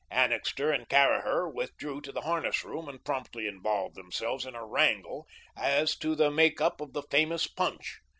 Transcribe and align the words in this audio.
Annixter 0.09 0.71
and 0.71 0.89
Caraher 0.89 1.47
withdrew 1.47 2.01
to 2.01 2.11
the 2.11 2.21
harness 2.21 2.63
room 2.65 2.89
and 2.89 3.05
promptly 3.05 3.45
involved 3.45 3.93
themselves 3.93 4.47
in 4.47 4.55
a 4.55 4.65
wrangle 4.65 5.27
as 5.55 5.95
to 5.97 6.15
the 6.15 6.31
make 6.31 6.59
up 6.59 6.81
of 6.81 6.93
the 6.93 7.03
famous 7.03 7.45
punch. 7.45 7.99